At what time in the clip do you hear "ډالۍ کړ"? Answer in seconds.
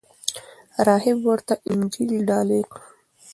2.27-2.79